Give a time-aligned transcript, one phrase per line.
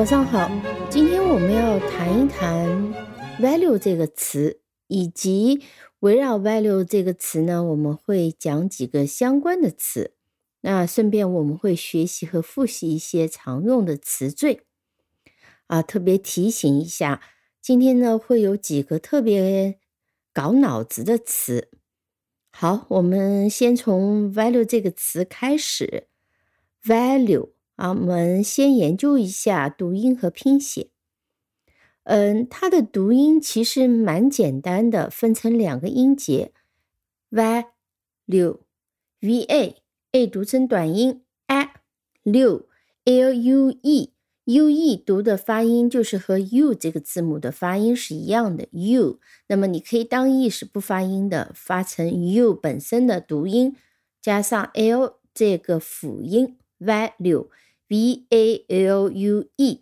[0.00, 0.50] 早上好，
[0.88, 2.94] 今天我们要谈一谈
[3.38, 5.62] value 这个词，以及
[5.98, 10.14] 围绕 value 这个词呢，我们会讲几个相关的词。
[10.62, 14.62] 那顺便我们会学习和复习一些常用的词缀。
[15.66, 17.20] 啊，特别提醒一下，
[17.60, 19.78] 今天呢会有几个特别
[20.32, 21.68] 搞脑子的词。
[22.50, 26.08] 好，我们先从 value 这个词开始。
[26.82, 30.90] value 啊，我们先研究一下读音和拼写。
[32.04, 36.52] 嗯，它的读音其实蛮简单的，分成两个音节
[37.30, 37.64] ，value，v
[39.48, 44.12] a，a 读成短音，a，l u e。
[44.44, 53.74] u e 读的发音就是和 u 这个字母的发音是一样的 u，那么你可以当 e 是不发音的，发成 u 本身的读音，
[54.20, 57.48] 加上 l 这个辅音 value
[57.90, 59.80] v a l u e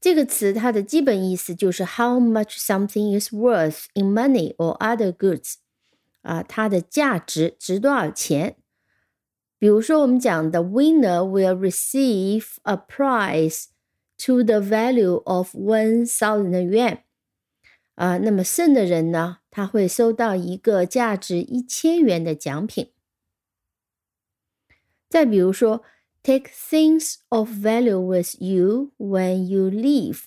[0.00, 5.56] 这个词它的基本意思就是 how much something is worth in money or other goods
[6.22, 8.56] 啊，它的价值值多少钱。
[9.58, 13.66] 比如说，我们讲的 winner will receive a prize
[14.18, 17.00] to the value of one thousand yuan。
[17.94, 22.92] 啊，那么胜的人呢，他会收到一个价值一千元的奖品。
[25.08, 25.82] 再比如说
[26.26, 30.24] ，take things of value with you when you leave。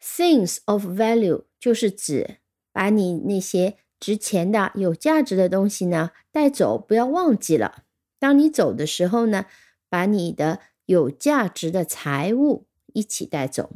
[0.00, 2.36] things of value 就是指
[2.72, 7.82] 把你那些值钱的、有价值的东西呢带走，不要忘记了。
[8.20, 9.46] 当你走的时候呢，
[9.88, 13.72] 把你的有价值的财物一起带走。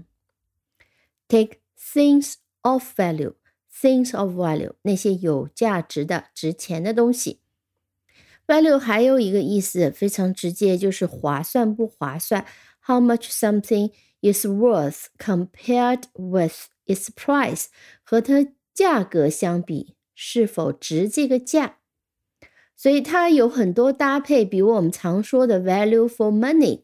[1.27, 3.35] Take things of value,
[3.73, 7.42] things of value，那些有价值的、值钱的东西。
[8.48, 12.46] Value 还有一个意思非常直接，就是划算不划算。
[12.86, 13.92] How much something
[14.22, 17.66] is worth compared with its price，
[18.04, 21.76] 和它价格相比，是否值这个价？
[22.76, 26.84] 所以它有很多搭配，比如我们常说的 value for money，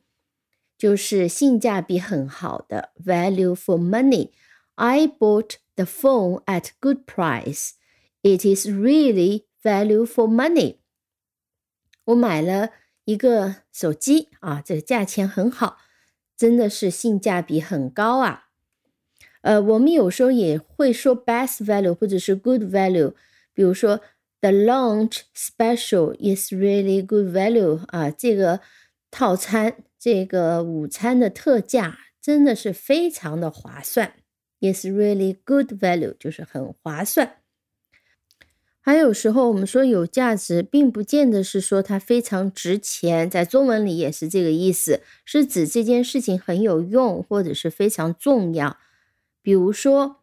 [0.78, 7.74] 就是性价比很好的 value for money。I bought the phone at good price.
[8.24, 10.80] It is really value for money.
[12.09, 12.71] 我买了
[13.05, 15.79] 一个手机啊，这个价钱很好，
[16.37, 18.49] 真的是性价比很高啊。
[19.43, 23.15] 呃，我们有时候也会说 best value 或者是 good value，
[23.55, 24.01] 比如说。
[24.41, 28.61] The lunch special is really good value 啊，这个
[29.11, 34.13] 套餐，这个午餐的特价真的是非常的划算。
[34.61, 37.38] Is really good value 就是很划算。
[38.89, 48.79] 还有时候我们说有价值，并不见得是说它非常值钱，在中文里也是这个意思，是指这件事情很有用或者是非常重要。
[49.43, 50.17] 比如说。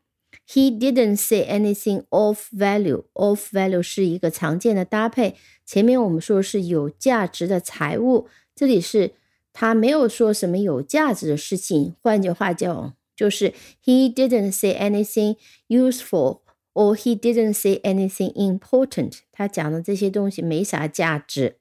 [0.47, 3.05] He didn't say anything of value.
[3.13, 5.35] Of value 是一个常见的搭配。
[5.65, 9.11] 前面我们说是有价值的财物，这里是
[9.53, 11.95] 他没有说什么有价值的事情。
[12.01, 13.53] 换句话讲，就是
[13.83, 15.37] He didn't say anything
[15.67, 16.41] useful,
[16.75, 19.21] or he didn't say anything important.
[19.31, 21.55] 他讲的这些东西没啥价值。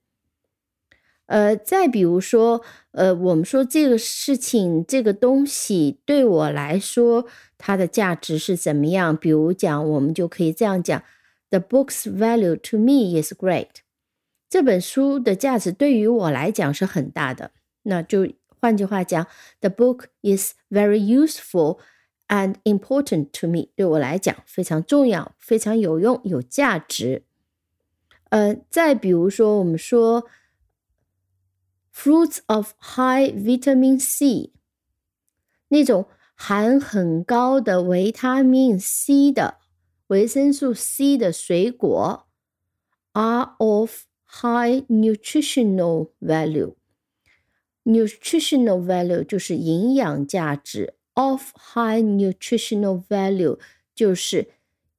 [1.26, 7.26] 呃，再比如说，呃，我们说这个事情、这个东西对我来说，
[7.56, 9.16] 它的价值是怎么样？
[9.16, 11.02] 比如讲，我们就可以这样讲
[11.48, 13.68] ：The book's value to me is great。
[14.50, 17.52] 这本书的价值对于我来讲是很大的。
[17.84, 18.28] 那就
[18.60, 19.26] 换句话讲
[19.60, 21.78] ，The book is very useful
[22.33, 23.69] and important to me。
[23.75, 27.23] 对我来讲非常重要、非常有用、有价值。
[28.29, 30.27] 呃，再比如说，我们说。
[31.91, 34.53] Fruits of high vitamin C，
[35.67, 39.57] 那种含很高的维他命 C 的
[40.07, 42.25] 维生素 C 的水果，
[43.11, 53.58] are of high nutritional value。nutritional value 就是营养价值 ，of high nutritional value
[53.94, 54.48] 就是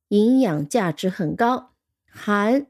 [0.09, 1.73] 营养价值很高，
[2.09, 2.67] 含。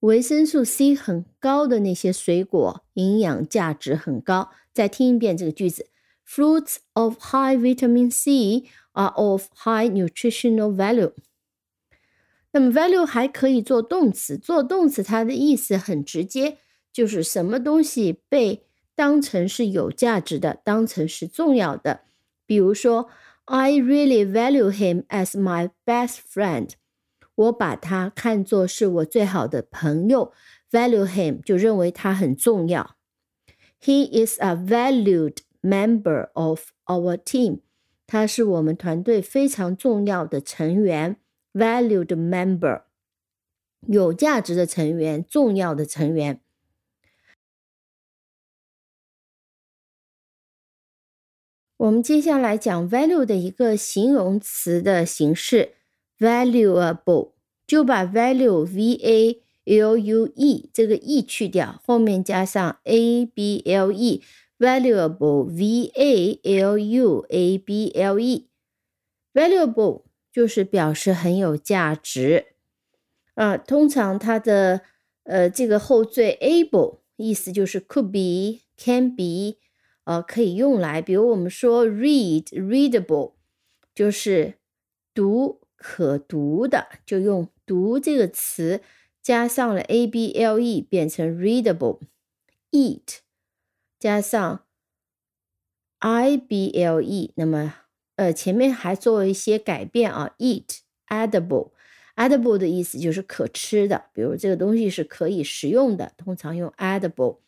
[0.00, 4.50] 维生素 C 很高的那些水果，营养价值很高。
[4.74, 5.88] 再听一遍这个句子
[6.28, 11.14] ：Fruits of high vitamin C are of high nutritional value。
[12.52, 16.58] 那么 value 还可以做动词，做动词它的意思很直接，
[16.92, 22.02] 就是什么东西被当成是有价值的，当成是重要的。
[22.45, 23.09] 比如说，
[23.45, 26.71] I really value him as my best friend。
[27.35, 30.33] 我把他看作是我最好的朋友，
[30.69, 32.97] value him 就认为他很重要。
[33.81, 37.61] He is a valued member of our team，
[38.05, 41.15] 他是我们团队非常重要的成员，
[41.53, 42.83] valued member，
[43.87, 46.41] 有价值的成员，重要的成员。
[51.76, 55.72] 我们接下来讲 value 的一个形容词的形式
[56.20, 57.32] ，valuable，
[57.66, 66.38] 就把 value v a l u e 这个 e 去掉，后面加上 a b l e，valuable v a
[66.44, 72.46] l u a b l e，valuable 就是表示很有价值
[73.34, 73.56] 啊。
[73.56, 74.82] 通常它的
[75.24, 79.56] 呃这个后缀 able 意思就是 could be，can be。
[80.04, 83.32] 呃，可以用来，比如我们说 read readable，
[83.94, 84.54] 就是
[85.12, 88.80] 读可读的，就用读这个词
[89.22, 92.00] 加上了 a b l e 变成 readable。
[92.70, 93.18] eat
[94.00, 94.64] 加上
[96.00, 97.74] i b l e，那么
[98.16, 101.70] 呃前面还做了一些改变啊，eat edible
[102.16, 107.43] edible 的意思就是可吃的，比如这个东西是可以食用的，通常用 edible。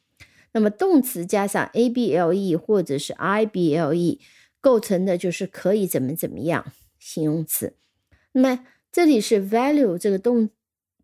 [0.56, 4.18] 那么动词加上 a b l e 或者是 i b l e
[4.58, 7.74] 构成的就是可以怎么怎么样形容词。
[8.32, 10.48] 那么这里是 value 这个动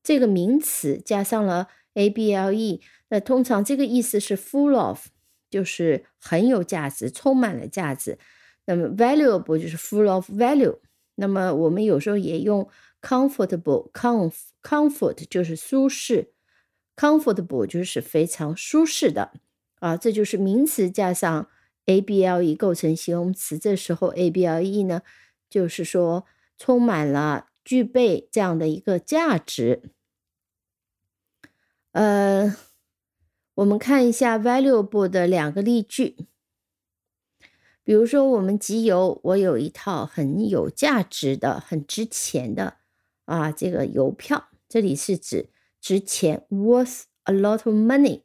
[0.03, 5.09] 这个名词加上了 a b l e，那通常这个意思是 full of，
[5.51, 8.19] 就是很有价值，充满了价值。
[8.65, 10.79] 那么 valuable 就是 full of value。
[11.17, 12.67] 那么我们有时候也用
[13.03, 14.31] comfortable，com
[14.63, 16.33] comfort 就是舒适。
[16.97, 19.33] Comfortable 就是非常舒适的
[19.81, 21.49] 啊，这就是名词加上
[21.87, 23.59] a b l e 构成形容词。
[23.59, 25.03] 这时候 a b l e 呢，
[25.51, 26.25] 就是说
[26.57, 29.83] 充满了、具备这样的一个价值。
[31.93, 32.57] 呃，
[33.55, 36.17] 我们看一下 valuable 的两个例句，
[37.83, 42.77] 比如说我们集邮，我有一套很有价值的、很值钱的
[43.25, 45.52] 啊这个邮票，这里是指。
[45.82, 48.24] 值钱，worth a lot of money.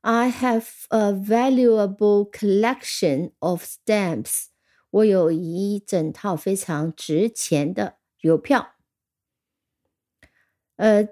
[0.00, 4.46] I have a valuable collection of stamps.
[4.90, 8.74] 我有一整套非常值钱的邮票。
[10.76, 11.08] 呃，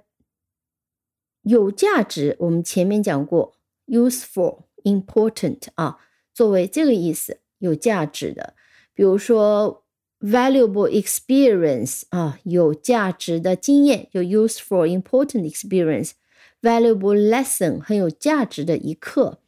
[1.43, 3.57] 有价值，我们前面讲过，
[3.87, 5.99] useful、important 啊，
[6.35, 8.55] 作为这个意思，有价值的。
[8.95, 9.84] 比如说。
[10.25, 19.41] valuable experience 啊，有价值的经验，有 useful important experience。valuable lesson 很有价值的一课。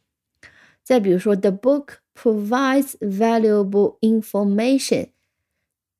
[0.83, 5.09] 再比如说，the book provides valuable information。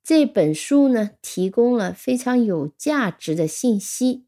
[0.02, 4.24] 这本书呢，提供了非常有价值的信息。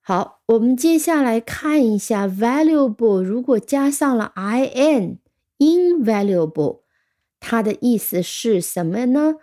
[0.00, 6.80] 好，我们接下来看一下 valuable，如果加上了 in，invaluable。
[7.39, 9.35] 它的意思是什么呢？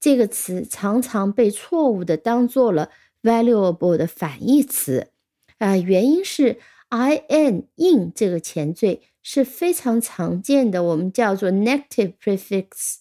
[0.00, 2.90] 这个词常常被错误的当做了
[3.22, 5.08] valuable 的反义词，
[5.58, 6.58] 啊，原因是
[6.88, 12.96] i n in 这个前缀是非常常见的，我们叫做 negative prefix，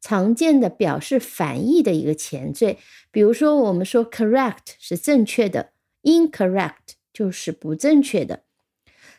[0.00, 2.78] 常见的表示反义的一个前缀。
[3.12, 5.70] 比如说，我们说 correct 是正确的
[6.02, 8.42] ，incorrect 就是不正确的。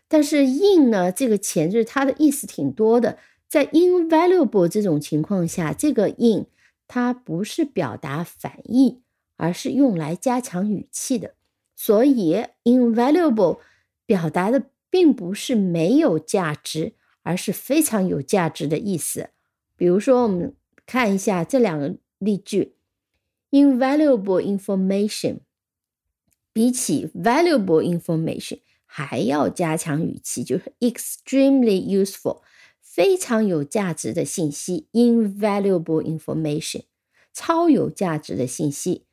[0.09, 3.17] 但是 in 呢，这个前缀它的意思挺多的。
[3.51, 6.45] 在 invaluable 这种情况下，这个 in
[6.87, 9.01] 它不是表达反义，
[9.35, 11.33] 而是用来加强语气的。
[11.75, 13.59] 所以 invaluable
[14.05, 16.93] 表达的并不是没有价值，
[17.23, 19.31] 而是非常有价值的意思。
[19.75, 20.55] 比如说，我们
[20.85, 22.75] 看一下这两个例句
[23.49, 25.39] ：invaluable information
[26.53, 32.39] 比起 valuable information 还要加强语气，就是 extremely useful。
[32.93, 36.81] 非常有价值的信息，invaluable information，
[37.33, 39.05] 超有价值的信息。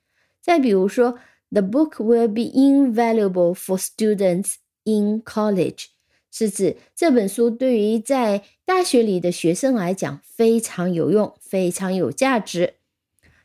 [0.42, 1.20] 再比如说
[1.52, 5.86] ，the book will be invaluable for students in college，
[6.32, 12.74] 是指这本书对于在大学里的学生来讲非常有用，非常有价值。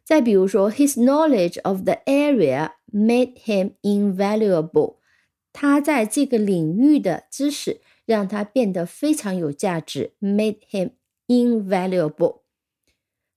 [0.03, 4.95] 再比如说，his knowledge of the area made him invaluable，
[5.53, 7.81] 他在这个领域的知识。
[8.05, 10.91] 让它变得非常有价值，made him
[11.27, 12.41] invaluable。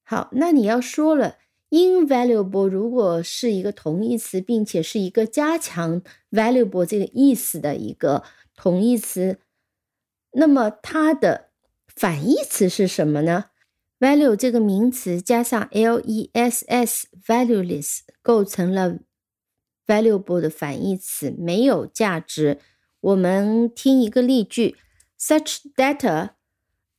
[0.03, 1.37] 好，那你要说了
[1.71, 8.23] ，invaluable 如果是一个同义词，并且是一个加强 valuable 这个意思的一个
[8.55, 9.41] 同义词，
[10.33, 11.49] 那么它的
[11.87, 13.47] 反义词是什么呢
[13.99, 18.99] ？value 这个名词加上 less，valueless 构成了
[19.87, 22.61] valuable 的反义词，没有价值。
[23.07, 24.77] 我们听一个例句
[25.17, 26.31] ：Such data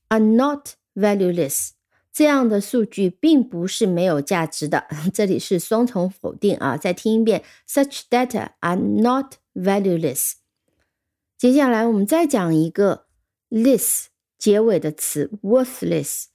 [0.07, 1.71] are not valueless。
[2.13, 6.77] 这样的数据并不是没有价值的，这里是双重否定啊！
[6.77, 10.35] 再听一遍，such data are not valueless。
[11.37, 13.07] 接下来我们再讲一个
[13.49, 14.05] less
[14.37, 16.27] 结尾的词，worthless。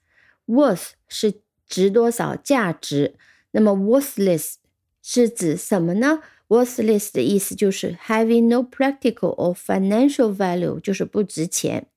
[0.47, 3.17] worth 是值多少价值，
[3.53, 4.57] 那么 worthless
[5.03, 6.21] 是指什么呢
[6.52, 11.88] ？worthless 的意思就是 having no practical or financial value，就是不值钱。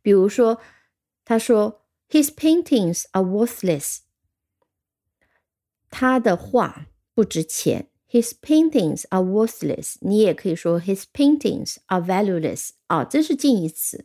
[0.00, 0.60] 比如说，
[1.24, 1.80] 他说。
[2.12, 4.00] His paintings are worthless.
[5.88, 7.88] 他的画不值钱。
[8.06, 9.94] His paintings are worthless.
[10.02, 12.72] 你也可以说 His paintings are valueless.
[12.88, 14.04] 啊，这是近义词。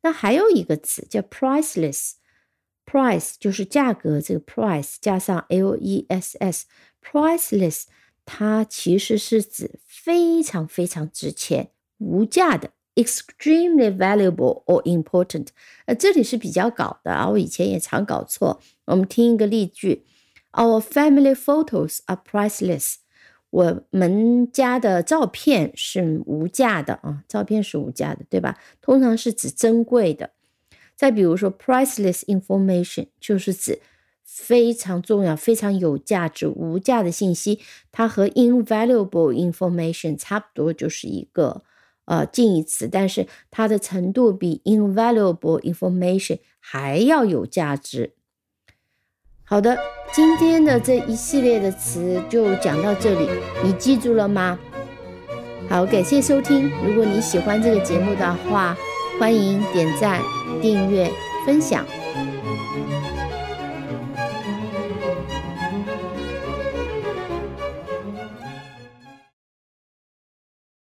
[0.00, 6.64] 那还有一个词叫 priceless。price 就是价格，这个 price 加上 l e s s。
[8.25, 12.71] 它其实是指非常非常值钱、无价的。
[12.95, 15.47] extremely valuable or important，
[15.85, 18.59] 呃，这里是比较搞的啊，我以前也常搞错。
[18.83, 20.03] 我们听一个例句
[20.51, 22.95] ：Our family photos are priceless。
[23.49, 28.59] 我们家的照片是无价的啊，照片是无价的，对吧？
[28.81, 30.31] 通常是指珍贵的。
[30.93, 33.79] 再比如说，priceless information 就是指
[34.33, 37.59] 非常重要、非常有价值、无价的信息。
[37.91, 41.63] 它和 invaluable information 差不多，就是一个。
[42.05, 48.13] 呃，近义词，但是它的程度比 invaluable information 还要有价值。
[49.43, 49.77] 好的，
[50.11, 53.29] 今天的这一系列的词就讲到这里，
[53.63, 54.59] 你记住了吗？
[55.69, 56.69] 好，感谢收听。
[56.85, 58.75] 如果你喜欢这个节目的话，
[59.19, 60.19] 欢迎点赞、
[60.61, 61.09] 订阅、
[61.45, 61.85] 分享。